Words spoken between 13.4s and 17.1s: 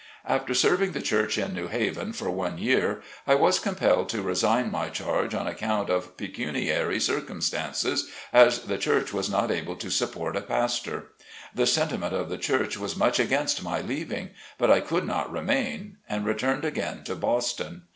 my leaving, but I could not remain, and returned again